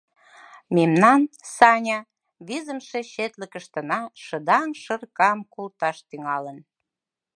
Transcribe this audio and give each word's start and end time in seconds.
—Мемнан, 0.75 1.21
Саня, 1.55 1.99
визымше 2.47 2.99
четлыкыштына 3.13 3.99
шыдаҥ 4.23 4.67
шыркам 4.83 5.39
колташ 5.53 5.97
тӱҥалын! 6.09 6.57